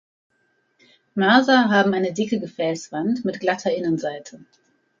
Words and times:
Mörser 1.13 1.69
haben 1.69 1.93
eine 1.93 2.11
dicke 2.11 2.39
Gefäßwand 2.39 3.23
mit 3.23 3.39
glatter 3.39 3.71
Innenseite. 3.71 4.43